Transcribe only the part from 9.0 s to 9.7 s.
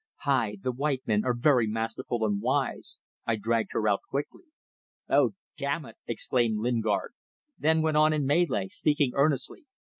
earnestly.